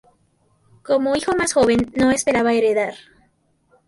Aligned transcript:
Como 0.81 1.15
hijo 1.15 1.35
más 1.35 1.53
joven, 1.53 1.91
no 1.95 2.09
esperaba 2.09 2.53
heredar. 2.55 2.95